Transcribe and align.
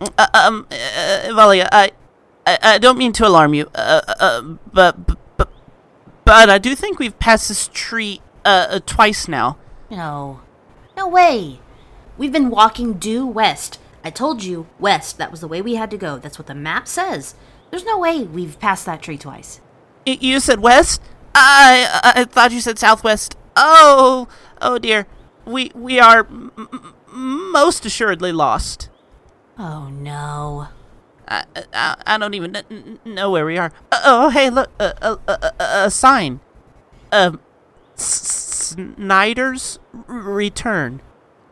Uh, 0.00 0.26
um, 0.34 0.66
uh, 0.70 0.74
Valia, 1.28 1.68
I, 1.70 1.92
I, 2.46 2.58
I 2.62 2.78
don't 2.78 2.96
mean 2.96 3.12
to 3.12 3.26
alarm 3.26 3.52
you, 3.54 3.68
uh, 3.74 4.00
uh, 4.18 4.40
but, 4.72 5.06
but, 5.36 5.50
but 6.24 6.48
I 6.48 6.58
do 6.58 6.74
think 6.74 6.98
we've 6.98 7.18
passed 7.18 7.48
this 7.48 7.68
tree, 7.72 8.22
uh, 8.44 8.66
uh, 8.70 8.80
twice 8.86 9.28
now. 9.28 9.58
No. 9.90 10.40
No 10.96 11.06
way. 11.06 11.60
We've 12.16 12.32
been 12.32 12.50
walking 12.50 12.94
due 12.94 13.26
west. 13.26 13.78
I 14.02 14.10
told 14.10 14.42
you, 14.42 14.66
west. 14.78 15.18
That 15.18 15.30
was 15.30 15.40
the 15.40 15.48
way 15.48 15.60
we 15.60 15.74
had 15.74 15.90
to 15.90 15.98
go. 15.98 16.18
That's 16.18 16.38
what 16.38 16.46
the 16.46 16.54
map 16.54 16.88
says. 16.88 17.34
There's 17.70 17.84
no 17.84 17.98
way 17.98 18.22
we've 18.22 18.58
passed 18.58 18.86
that 18.86 19.02
tree 19.02 19.18
twice. 19.18 19.60
You 20.06 20.40
said 20.40 20.60
west? 20.60 21.02
I, 21.34 22.12
I 22.16 22.24
thought 22.24 22.52
you 22.52 22.60
said 22.60 22.78
southwest. 22.78 23.36
Oh, 23.54 24.28
oh 24.62 24.78
dear. 24.78 25.06
We, 25.44 25.70
we 25.74 26.00
are 26.00 26.20
m- 26.20 26.52
m- 26.56 26.94
most 27.52 27.84
assuredly 27.84 28.32
lost. 28.32 28.88
Oh 29.62 29.88
no. 29.90 30.68
I, 31.28 31.44
I, 31.74 31.96
I 32.06 32.18
don't 32.18 32.32
even 32.34 32.52
kn- 32.54 32.64
kn- 32.68 32.98
know 33.04 33.30
where 33.30 33.44
we 33.44 33.58
are. 33.58 33.72
Uh, 33.92 34.00
oh, 34.04 34.28
hey, 34.30 34.48
look, 34.48 34.70
a 34.80 34.94
a 35.02 35.18
a, 35.28 35.52
a, 35.84 35.90
sign. 35.90 36.40
Um, 37.12 37.40
S- 37.94 38.74
Snyder's 38.74 39.78
return. 39.92 41.02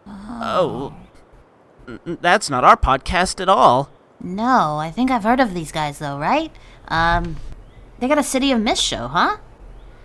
Oh, 0.06 0.95
N- 1.87 2.18
that's 2.23 2.48
not 2.48 2.65
our 2.65 2.77
podcast 2.79 3.41
at 3.41 3.48
all. 3.48 3.91
No, 4.20 4.79
I 4.79 4.90
think 4.90 5.10
I've 5.10 5.23
heard 5.24 5.38
of 5.40 5.52
these 5.54 5.70
guys 5.70 5.98
though, 5.98 6.18
right? 6.18 6.51
Um, 6.88 7.37
they 7.98 8.09
got 8.09 8.18
a 8.18 8.23
City 8.23 8.51
of 8.52 8.60
Mist 8.60 8.82
show, 8.82 9.06
huh? 9.09 9.37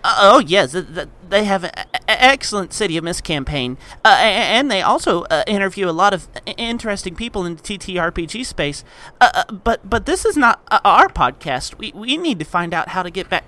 Uh, 0.06 0.16
oh 0.20 0.38
yes, 0.38 0.72
th- 0.72 0.86
th- 0.94 1.08
they 1.30 1.44
have 1.44 1.64
an 1.64 1.72
excellent 2.06 2.74
City 2.74 2.98
of 2.98 3.04
Mist 3.04 3.24
campaign, 3.24 3.78
uh, 4.04 4.16
and 4.20 4.70
they 4.70 4.82
also 4.82 5.22
uh, 5.24 5.42
interview 5.46 5.88
a 5.88 5.92
lot 5.92 6.12
of 6.12 6.28
interesting 6.58 7.16
people 7.16 7.46
in 7.46 7.56
the 7.56 7.62
TTRPG 7.62 8.44
space. 8.44 8.84
Uh, 9.18 9.30
uh, 9.34 9.52
but 9.52 9.88
but 9.88 10.04
this 10.04 10.26
is 10.26 10.36
not 10.36 10.60
uh, 10.70 10.78
our 10.84 11.08
podcast. 11.08 11.78
We 11.78 11.90
we 11.94 12.18
need 12.18 12.38
to 12.38 12.44
find 12.44 12.74
out 12.74 12.90
how 12.90 13.02
to 13.02 13.10
get 13.10 13.30
back 13.30 13.44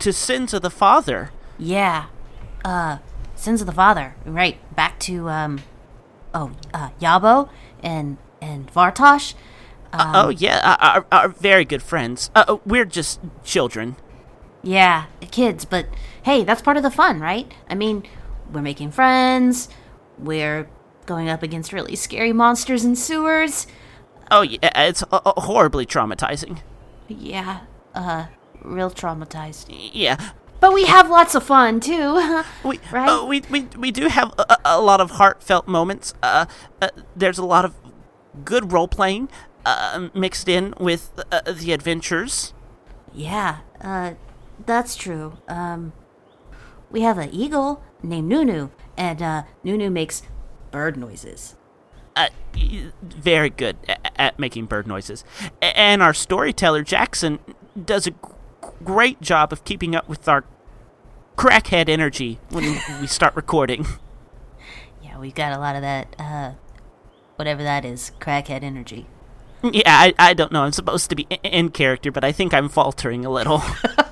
to 0.00 0.12
Sins 0.12 0.52
of 0.52 0.62
the 0.62 0.70
Father. 0.70 1.30
Yeah. 1.56 2.06
Uh, 2.64 2.98
Sins 3.36 3.60
of 3.60 3.66
the 3.68 3.72
Father. 3.72 4.16
Right. 4.24 4.58
Back 4.74 4.98
to 5.00 5.28
um, 5.28 5.60
oh, 6.34 6.50
uh, 6.74 6.90
Yabo 7.00 7.48
and 7.80 8.18
and 8.42 8.72
Vartosh. 8.72 9.34
Uh, 9.92 10.12
oh 10.14 10.28
yeah, 10.30 10.60
uh, 10.64 10.76
our, 10.80 11.06
our 11.12 11.28
very 11.28 11.64
good 11.64 11.82
friends. 11.82 12.30
Uh, 12.34 12.44
uh, 12.48 12.56
we're 12.66 12.84
just 12.84 13.20
children. 13.44 13.96
Yeah, 14.66 15.06
kids, 15.30 15.64
but 15.64 15.86
hey, 16.24 16.42
that's 16.42 16.60
part 16.60 16.76
of 16.76 16.82
the 16.82 16.90
fun, 16.90 17.20
right? 17.20 17.50
I 17.70 17.74
mean, 17.76 18.02
we're 18.52 18.62
making 18.62 18.90
friends, 18.90 19.68
we're 20.18 20.68
going 21.06 21.28
up 21.28 21.42
against 21.42 21.72
really 21.72 21.94
scary 21.94 22.32
monsters 22.32 22.84
in 22.84 22.96
sewers. 22.96 23.66
Oh 24.30 24.42
yeah, 24.42 24.58
it's 24.74 25.04
uh, 25.04 25.20
uh, 25.24 25.40
horribly 25.42 25.86
traumatizing. 25.86 26.58
Yeah, 27.06 27.60
uh, 27.94 28.26
real 28.64 28.90
traumatized. 28.90 29.66
Yeah, 29.68 30.16
But 30.58 30.72
we 30.74 30.86
have 30.86 31.08
lots 31.08 31.36
of 31.36 31.44
fun 31.44 31.78
too. 31.78 32.42
we 32.64 32.80
Right? 32.90 33.08
uh, 33.08 33.24
we, 33.24 33.42
we 33.48 33.68
we 33.78 33.92
do 33.92 34.08
have 34.08 34.34
a, 34.36 34.46
a- 34.54 34.58
a 34.64 34.80
lot 34.80 35.00
of 35.00 35.12
heartfelt 35.12 35.68
moments. 35.68 36.12
Uh, 36.24 36.46
uh, 36.82 36.88
there's 37.14 37.38
a 37.38 37.44
lot 37.44 37.64
of 37.64 37.74
good 38.44 38.72
role 38.72 38.88
playing 38.88 39.28
uh, 39.64 40.08
mixed 40.12 40.48
in 40.48 40.74
with 40.80 41.12
uh, 41.30 41.40
the 41.52 41.70
adventures. 41.72 42.52
yeah, 43.14 43.58
uh, 43.80 44.14
that's 44.64 44.96
true. 44.96 45.38
Um, 45.48 45.92
we 46.90 47.02
have 47.02 47.18
an 47.18 47.30
eagle 47.32 47.82
named 48.02 48.28
Nunu, 48.28 48.70
and 48.96 49.20
uh, 49.20 49.42
Nunu 49.64 49.90
makes 49.90 50.22
bird 50.70 50.96
noises. 50.96 51.56
Uh, 52.14 52.28
very 53.02 53.50
good 53.50 53.76
at, 54.16 54.38
making 54.38 54.64
bird 54.66 54.86
noises, 54.86 55.22
and 55.60 56.02
our 56.02 56.14
storyteller 56.14 56.82
Jackson 56.82 57.38
does 57.84 58.06
a 58.06 58.12
g- 58.12 58.16
great 58.82 59.20
job 59.20 59.52
of 59.52 59.64
keeping 59.64 59.94
up 59.94 60.08
with 60.08 60.26
our 60.26 60.44
crackhead 61.36 61.90
energy 61.90 62.38
when 62.48 62.80
we 63.00 63.06
start 63.06 63.36
recording. 63.36 63.86
Yeah, 65.02 65.18
we've 65.18 65.34
got 65.34 65.52
a 65.52 65.58
lot 65.58 65.76
of 65.76 65.82
that, 65.82 66.16
uh, 66.18 66.52
whatever 67.36 67.62
that 67.62 67.84
is, 67.84 68.12
crackhead 68.18 68.62
energy. 68.62 69.06
Yeah, 69.62 69.82
I, 69.86 70.14
I 70.18 70.34
don't 70.34 70.52
know. 70.52 70.62
I'm 70.62 70.72
supposed 70.72 71.10
to 71.10 71.16
be 71.16 71.26
in 71.42 71.68
character, 71.70 72.10
but 72.10 72.24
I 72.24 72.32
think 72.32 72.54
I'm 72.54 72.68
faltering 72.70 73.26
a 73.26 73.30
little. 73.30 73.62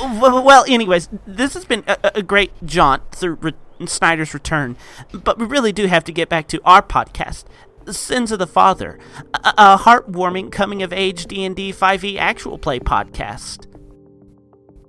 Well, 0.00 0.42
well, 0.42 0.64
anyways, 0.68 1.08
this 1.26 1.54
has 1.54 1.64
been 1.64 1.84
a, 1.86 2.12
a 2.16 2.22
great 2.22 2.52
jaunt 2.64 3.12
through 3.12 3.34
Re- 3.40 3.86
Snyder's 3.86 4.34
return, 4.34 4.76
but 5.12 5.38
we 5.38 5.46
really 5.46 5.72
do 5.72 5.86
have 5.86 6.04
to 6.04 6.12
get 6.12 6.28
back 6.28 6.48
to 6.48 6.60
our 6.64 6.82
podcast, 6.82 7.44
Sins 7.90 8.32
of 8.32 8.38
the 8.38 8.46
Father, 8.46 8.98
a, 9.34 9.54
a 9.56 9.78
heartwarming 9.78 10.50
coming-of-age 10.52 11.26
D&D 11.26 11.72
5e 11.72 12.04
E 12.04 12.18
actual 12.18 12.58
play 12.58 12.78
podcast. 12.78 13.66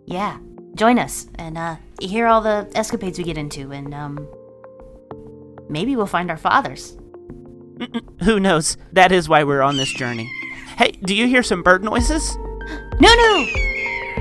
Yeah, 0.05 0.39
join 0.75 0.99
us 0.99 1.27
and 1.35 1.57
uh, 1.57 1.75
hear 1.99 2.27
all 2.27 2.41
the 2.41 2.69
escapades 2.75 3.17
we 3.17 3.23
get 3.23 3.37
into, 3.37 3.71
and 3.71 3.93
um, 3.93 4.27
maybe 5.69 5.95
we'll 5.95 6.05
find 6.05 6.29
our 6.31 6.37
fathers. 6.37 6.97
Who 8.23 8.39
knows? 8.39 8.77
That 8.93 9.11
is 9.11 9.29
why 9.29 9.43
we're 9.43 9.61
on 9.61 9.77
this 9.77 9.91
journey. 9.93 10.31
Hey, 10.77 10.91
do 10.91 11.13
you 11.15 11.27
hear 11.27 11.43
some 11.43 11.61
bird 11.61 11.83
noises? 11.83 12.35
Nunu! 12.99 13.66